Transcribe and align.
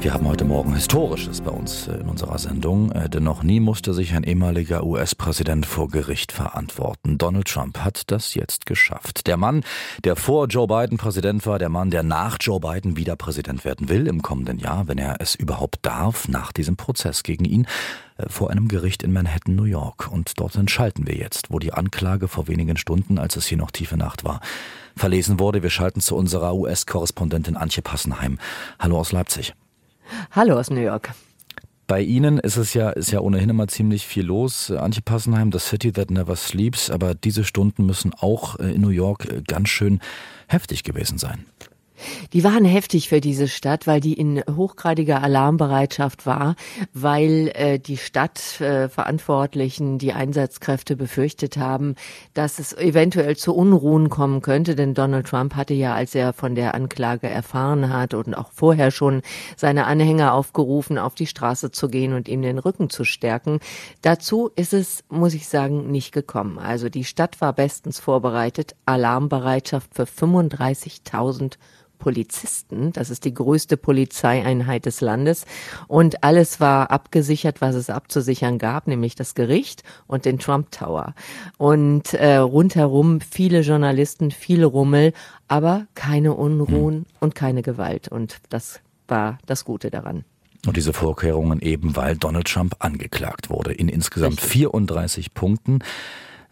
Wir 0.00 0.14
haben 0.14 0.28
heute 0.28 0.44
Morgen 0.44 0.74
Historisches 0.74 1.40
bei 1.40 1.50
uns 1.50 1.88
äh, 1.88 1.94
in 1.94 2.08
unserer 2.08 2.38
Sendung, 2.38 2.92
äh, 2.92 3.10
denn 3.10 3.24
noch 3.24 3.42
nie 3.42 3.58
musste 3.58 3.92
sich 3.92 4.14
ein 4.14 4.22
ehemaliger 4.22 4.84
US-Präsident 4.84 5.66
vor 5.66 5.88
Gericht 5.88 6.30
verantworten. 6.30 7.18
Donald 7.18 7.48
Trump 7.48 7.78
hat 7.78 8.02
das 8.12 8.34
jetzt 8.34 8.64
geschafft. 8.64 9.26
Der 9.26 9.36
Mann, 9.36 9.64
der 10.04 10.14
vor 10.14 10.46
Joe 10.46 10.68
Biden 10.68 10.98
Präsident 10.98 11.46
war, 11.46 11.58
der 11.58 11.68
Mann, 11.68 11.90
der 11.90 12.04
nach 12.04 12.36
Joe 12.40 12.60
Biden 12.60 12.96
wieder 12.96 13.16
Präsident 13.16 13.64
werden 13.64 13.88
will 13.88 14.06
im 14.06 14.22
kommenden 14.22 14.60
Jahr, 14.60 14.86
wenn 14.86 14.98
er 14.98 15.16
es 15.18 15.34
überhaupt 15.34 15.78
darf, 15.82 16.28
nach 16.28 16.52
diesem 16.52 16.76
Prozess 16.76 17.24
gegen 17.24 17.44
ihn, 17.44 17.66
äh, 18.18 18.28
vor 18.28 18.50
einem 18.50 18.68
Gericht 18.68 19.02
in 19.02 19.12
Manhattan, 19.12 19.56
New 19.56 19.64
York. 19.64 20.12
Und 20.12 20.38
dorthin 20.38 20.68
schalten 20.68 21.08
wir 21.08 21.16
jetzt, 21.16 21.50
wo 21.50 21.58
die 21.58 21.72
Anklage 21.72 22.28
vor 22.28 22.46
wenigen 22.46 22.76
Stunden, 22.76 23.18
als 23.18 23.34
es 23.34 23.48
hier 23.48 23.58
noch 23.58 23.72
tiefe 23.72 23.96
Nacht 23.96 24.22
war, 24.22 24.38
verlesen 24.94 25.40
wurde. 25.40 25.64
Wir 25.64 25.70
schalten 25.70 26.00
zu 26.00 26.14
unserer 26.14 26.54
US-Korrespondentin 26.54 27.56
Antje 27.56 27.82
Passenheim. 27.82 28.38
Hallo 28.78 28.96
aus 28.96 29.10
Leipzig. 29.10 29.54
Hallo 30.30 30.58
aus 30.58 30.70
New 30.70 30.80
York. 30.80 31.10
Bei 31.86 32.02
Ihnen 32.02 32.38
ist 32.38 32.58
es 32.58 32.74
ja, 32.74 32.90
ist 32.90 33.12
ja 33.12 33.20
ohnehin 33.20 33.48
immer 33.48 33.66
ziemlich 33.66 34.06
viel 34.06 34.26
los. 34.26 34.70
Antje 34.70 35.00
Passenheim, 35.00 35.50
The 35.52 35.58
City 35.58 35.90
That 35.90 36.10
Never 36.10 36.36
Sleeps, 36.36 36.90
aber 36.90 37.14
diese 37.14 37.44
Stunden 37.44 37.86
müssen 37.86 38.12
auch 38.12 38.58
äh, 38.58 38.72
in 38.72 38.82
New 38.82 38.90
York 38.90 39.24
äh, 39.24 39.42
ganz 39.46 39.70
schön 39.70 40.00
heftig 40.48 40.84
gewesen 40.84 41.16
sein. 41.16 41.46
Die 42.32 42.44
waren 42.44 42.64
heftig 42.64 43.08
für 43.08 43.20
diese 43.20 43.48
Stadt, 43.48 43.86
weil 43.86 44.00
die 44.00 44.14
in 44.14 44.42
hochgradiger 44.48 45.22
Alarmbereitschaft 45.22 46.26
war, 46.26 46.56
weil 46.92 47.50
äh, 47.54 47.78
die 47.78 47.96
Stadtverantwortlichen, 47.96 49.96
äh, 49.96 49.98
die 49.98 50.12
Einsatzkräfte 50.12 50.96
befürchtet 50.96 51.56
haben, 51.56 51.94
dass 52.34 52.58
es 52.58 52.72
eventuell 52.72 53.36
zu 53.36 53.54
Unruhen 53.54 54.10
kommen 54.10 54.42
könnte. 54.42 54.74
Denn 54.74 54.94
Donald 54.94 55.26
Trump 55.26 55.54
hatte 55.54 55.74
ja, 55.74 55.94
als 55.94 56.14
er 56.14 56.32
von 56.32 56.54
der 56.54 56.74
Anklage 56.74 57.28
erfahren 57.28 57.92
hat 57.92 58.14
und 58.14 58.34
auch 58.34 58.50
vorher 58.52 58.90
schon 58.90 59.22
seine 59.56 59.86
Anhänger 59.86 60.34
aufgerufen, 60.34 60.98
auf 60.98 61.14
die 61.14 61.26
Straße 61.26 61.70
zu 61.70 61.88
gehen 61.88 62.12
und 62.12 62.28
ihm 62.28 62.42
den 62.42 62.58
Rücken 62.58 62.90
zu 62.90 63.04
stärken. 63.04 63.60
Dazu 64.02 64.50
ist 64.56 64.72
es, 64.72 65.04
muss 65.08 65.34
ich 65.34 65.48
sagen, 65.48 65.90
nicht 65.90 66.12
gekommen. 66.12 66.58
Also 66.58 66.88
die 66.88 67.04
Stadt 67.04 67.40
war 67.40 67.52
bestens 67.52 67.98
vorbereitet. 67.98 68.74
Alarmbereitschaft 68.86 69.94
für 69.94 70.04
35.000 70.04 71.54
Polizisten. 71.98 72.92
Das 72.92 73.10
ist 73.10 73.24
die 73.24 73.34
größte 73.34 73.76
Polizeieinheit 73.76 74.86
des 74.86 75.00
Landes. 75.00 75.44
Und 75.86 76.24
alles 76.24 76.60
war 76.60 76.90
abgesichert, 76.90 77.60
was 77.60 77.74
es 77.74 77.90
abzusichern 77.90 78.58
gab, 78.58 78.86
nämlich 78.86 79.14
das 79.14 79.34
Gericht 79.34 79.82
und 80.06 80.24
den 80.24 80.38
Trump 80.38 80.70
Tower. 80.70 81.14
Und 81.56 82.14
äh, 82.14 82.36
rundherum 82.36 83.20
viele 83.20 83.60
Journalisten, 83.60 84.30
viele 84.30 84.66
Rummel, 84.66 85.12
aber 85.48 85.86
keine 85.94 86.34
Unruhen 86.34 86.98
mhm. 86.98 87.06
und 87.20 87.34
keine 87.34 87.62
Gewalt. 87.62 88.08
Und 88.08 88.38
das 88.50 88.80
war 89.06 89.38
das 89.46 89.64
Gute 89.64 89.90
daran. 89.90 90.24
Und 90.66 90.76
diese 90.76 90.92
Vorkehrungen 90.92 91.60
eben, 91.60 91.96
weil 91.96 92.16
Donald 92.16 92.48
Trump 92.48 92.76
angeklagt 92.80 93.48
wurde 93.48 93.72
in 93.72 93.88
insgesamt 93.88 94.38
Richtig. 94.38 94.52
34 94.52 95.34
Punkten. 95.34 95.80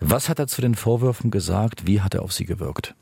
Was 0.00 0.28
hat 0.28 0.38
er 0.38 0.46
zu 0.46 0.60
den 0.60 0.74
Vorwürfen 0.74 1.30
gesagt? 1.30 1.86
Wie 1.86 2.00
hat 2.00 2.14
er 2.14 2.22
auf 2.22 2.32
sie 2.32 2.44
gewirkt? 2.44 2.94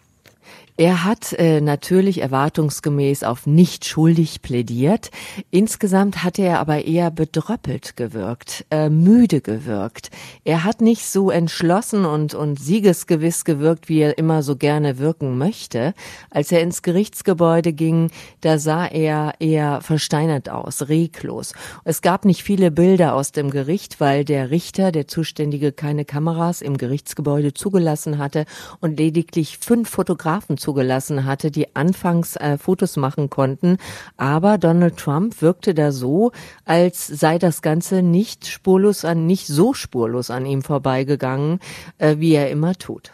Er 0.77 1.05
hat 1.05 1.33
äh, 1.35 1.61
natürlich 1.61 2.21
erwartungsgemäß 2.21 3.23
auf 3.23 3.47
nicht 3.47 3.85
schuldig 3.85 4.43
plädiert. 4.43 5.13
Insgesamt 5.53 6.25
hat 6.25 6.37
er 6.37 6.59
aber 6.59 6.85
eher 6.85 7.13
bedröppelt 7.13 7.97
gewirkt, 7.97 8.67
äh, 8.73 8.89
müde 8.89 9.41
gewirkt. 9.41 10.11
Er 10.43 10.65
hat 10.65 10.81
nicht 10.81 11.07
so 11.07 11.31
entschlossen 11.31 12.05
und, 12.05 12.35
und 12.35 12.59
siegesgewiss 12.59 13.45
gewirkt, 13.45 13.89
wie 13.89 14.01
er 14.01 14.19
immer 14.19 14.43
so 14.43 14.57
gerne 14.57 14.99
wirken 14.99 15.39
möchte. 15.39 15.95
Als 16.31 16.51
er 16.51 16.61
ins 16.61 16.83
Gerichtsgebäude 16.83 17.73
ging, 17.73 18.11
da 18.41 18.59
sah 18.59 18.85
er 18.85 19.35
eher 19.39 19.81
versteinert 19.81 20.49
aus, 20.49 20.89
reglos. 20.89 21.53
Es 21.85 22.03
gab 22.03 22.25
nicht 22.25 22.43
viele 22.43 22.73
Bilder 22.73 23.15
aus 23.15 23.31
dem 23.31 23.53
Gericht, 23.53 24.01
weil 24.01 24.25
der 24.25 24.51
Richter, 24.51 24.91
der 24.91 25.07
Zuständige, 25.07 25.71
keine 25.71 26.05
Kameras 26.05 26.63
im 26.63 26.79
Gerichtsgebäude 26.79 27.55
zugelassen 27.55 28.19
hatte 28.19 28.45
und 28.81 28.99
lediglich 28.99 29.59
fünf 29.59 29.89
Fotografen 29.89 30.44
zugelassen 30.57 31.25
hatte, 31.25 31.51
die 31.51 31.75
anfangs 31.75 32.37
äh, 32.37 32.59
Fotos 32.59 32.97
machen 32.97 33.31
konnten. 33.31 33.79
Aber 34.17 34.59
Donald 34.59 34.97
Trump 34.97 35.43
wirkte 35.43 35.75
da 35.75 35.93
so, 35.93 36.33
als 36.65 37.07
sei 37.07 37.39
das 37.39 37.63
Ganze 37.63 38.03
nicht 38.03 38.47
spurlos 38.47 39.05
an, 39.05 39.27
nicht 39.27 39.47
so 39.47 39.75
spurlos 39.75 40.31
an 40.31 40.47
ihm 40.47 40.63
vorbeigegangen, 40.63 41.61
äh, 41.99 42.17
wie 42.19 42.35
er 42.35 42.51
immer 42.51 42.75
tut. 42.75 43.13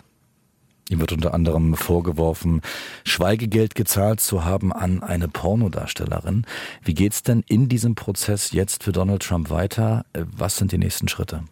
Ihm 0.91 0.99
wird 0.99 1.13
unter 1.13 1.35
anderem 1.35 1.75
vorgeworfen, 1.75 2.63
Schweigegeld 3.05 3.77
gezahlt 3.77 4.19
zu 4.19 4.45
haben 4.45 4.73
an 4.73 5.05
eine 5.05 5.29
Pornodarstellerin. 5.29 6.45
Wie 6.83 6.95
geht's 6.95 7.23
denn 7.23 7.45
in 7.47 7.69
diesem 7.69 7.95
Prozess 7.95 8.51
jetzt 8.51 8.83
für 8.83 8.91
Donald 8.91 9.23
Trump 9.23 9.51
weiter? 9.51 10.05
Äh, 10.12 10.25
was 10.37 10.57
sind 10.57 10.73
die 10.73 10.79
nächsten 10.79 11.07
Schritte? 11.07 11.45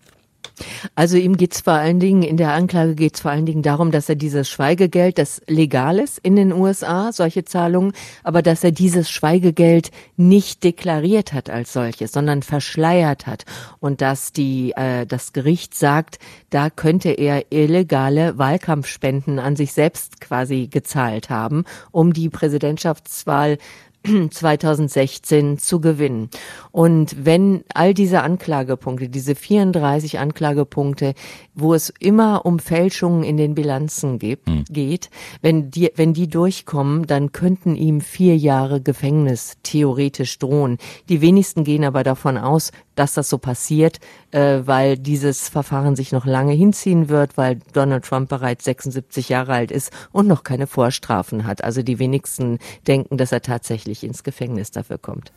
Also 0.95 1.17
ihm 1.17 1.37
geht 1.37 1.55
es 1.55 1.61
vor 1.61 1.75
allen 1.75 2.01
Dingen, 2.01 2.23
in 2.23 2.37
der 2.37 2.53
Anklage 2.53 2.95
geht 2.95 3.15
es 3.15 3.21
vor 3.21 3.31
allen 3.31 3.47
Dingen 3.47 3.63
darum, 3.63 3.91
dass 3.91 4.09
er 4.09 4.15
dieses 4.15 4.49
Schweigegeld, 4.49 5.19
das 5.19 5.43
legal 5.47 5.99
ist 5.99 6.19
in 6.19 6.37
den 6.37 6.53
USA, 6.53 7.13
solche 7.13 7.45
Zahlungen, 7.45 7.93
aber 8.23 8.43
dass 8.43 8.65
er 8.65 8.73
dieses 8.73 9.11
Schweigegeld 9.11 9.91
nicht 10.17 10.65
deklariert 10.65 11.33
hat 11.33 11.51
als 11.51 11.73
solches, 11.73 12.13
sondern 12.13 12.43
verschleiert 12.43 13.27
hat. 13.27 13.45
Und 13.81 14.01
dass 14.01 14.33
die 14.33 14.73
äh, 14.77 15.07
das 15.07 15.33
Gericht 15.33 15.75
sagt, 15.75 16.19
da 16.51 16.71
könnte 16.71 17.11
er 17.11 17.53
illegale 17.53 18.39
Wahlkampfspenden 18.39 19.39
an 19.39 19.57
sich 19.57 19.73
selbst 19.73 20.21
quasi 20.21 20.69
gezahlt 20.69 21.31
haben, 21.31 21.65
um 21.91 22.13
die 22.13 22.29
Präsidentschaftswahl 22.29 23.59
2016 24.31 25.59
zu 25.59 25.81
gewinnen. 25.81 26.31
Und 26.71 27.25
wenn 27.25 27.65
all 27.75 27.95
diese 27.95 28.23
Anklagepunkte, 28.23 29.09
diese 29.09 29.35
34 29.35 30.19
Anklagepunkte, 30.19 31.15
wo 31.55 31.75
es 31.75 31.93
immer 31.99 32.47
um 32.47 32.59
Fälschungen 32.59 33.25
in 33.25 33.37
den 33.37 33.55
Bilanzen 33.55 34.19
gibt, 34.19 34.49
hm. 34.49 34.65
geht, 34.71 35.11
wenn 35.43 35.71
die, 35.71 35.91
wenn 35.97 36.15
die 36.15 36.29
durchkommen, 36.29 37.07
dann 37.07 37.33
könnten 37.33 37.75
ihm 37.75 38.01
vier 38.01 38.37
Jahre 38.37 38.81
Gefängnis 38.81 39.57
theoretisch 39.63 40.39
drohen. 40.39 40.79
Die 41.09 41.21
wenigsten 41.21 41.65
gehen 41.65 41.85
aber 41.85 42.03
davon 42.03 42.39
aus, 42.39 42.73
dass 42.99 43.15
das 43.15 43.29
so 43.29 43.39
passiert, 43.39 44.01
äh, 44.31 44.61
weil 44.65 44.99
dieses 44.99 45.49
Verfahren 45.49 45.97
sich 45.97 46.13
noch 46.13 46.27
lange 46.27 46.53
hinziehen 46.53 47.09
wird, 47.09 47.37
weil 47.37 47.61
Donald 47.73 48.05
Trump 48.05 48.29
bereits 48.29 48.65
76 48.65 49.29
Jahre 49.29 49.53
alt 49.53 49.71
ist 49.71 49.93
und 50.13 50.27
noch 50.27 50.43
keine 50.43 50.67
Vorstrafen 50.67 51.47
hat. 51.47 51.63
Also 51.63 51.83
die 51.83 51.99
wenigsten 51.99 52.59
denken, 52.87 53.17
dass 53.17 53.33
er 53.33 53.43
tatsächlich 53.43 54.05
ins 54.05 54.25
Gefängnis 54.25 54.71
dafür 54.71 54.99
kommt. 54.99 55.33